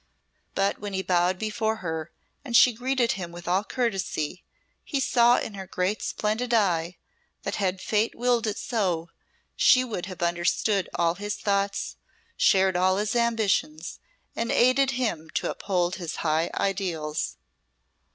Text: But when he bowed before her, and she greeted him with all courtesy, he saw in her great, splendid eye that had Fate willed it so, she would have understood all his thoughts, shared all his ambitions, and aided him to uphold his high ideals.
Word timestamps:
But 0.55 0.79
when 0.79 0.93
he 0.93 1.03
bowed 1.03 1.37
before 1.37 1.75
her, 1.75 2.11
and 2.43 2.57
she 2.57 2.73
greeted 2.73 3.11
him 3.11 3.31
with 3.31 3.47
all 3.47 3.63
courtesy, 3.63 4.43
he 4.83 4.99
saw 4.99 5.37
in 5.37 5.53
her 5.53 5.67
great, 5.67 6.01
splendid 6.01 6.55
eye 6.55 6.97
that 7.43 7.57
had 7.57 7.79
Fate 7.79 8.15
willed 8.15 8.47
it 8.47 8.57
so, 8.57 9.09
she 9.55 9.83
would 9.83 10.07
have 10.07 10.23
understood 10.23 10.89
all 10.95 11.13
his 11.13 11.35
thoughts, 11.35 11.97
shared 12.35 12.75
all 12.75 12.97
his 12.97 13.15
ambitions, 13.15 13.99
and 14.35 14.51
aided 14.51 14.89
him 14.97 15.29
to 15.35 15.51
uphold 15.51 15.97
his 15.97 16.15
high 16.25 16.49
ideals. 16.55 17.37